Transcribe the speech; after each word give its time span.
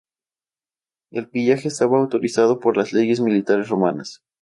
El 1.11 1.29
pillaje 1.29 1.67
estaba 1.67 1.99
autorizado 1.99 2.59
por 2.59 2.75
las 2.75 2.91
leyes 2.91 3.19
militares 3.21 3.69
romanas. 3.69 4.23